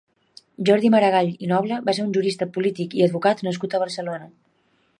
Jordi 0.69 0.89
Maragall 0.93 1.29
i 1.47 1.49
Noble 1.51 1.77
va 1.89 1.95
ser 1.97 2.05
un 2.07 2.15
jurista, 2.17 2.47
polític 2.57 2.95
i 3.01 3.05
advocat 3.09 3.47
nascut 3.49 3.77
a 3.77 3.83
Barcelona. 3.85 4.31